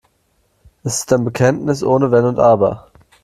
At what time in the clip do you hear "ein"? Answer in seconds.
1.13-1.25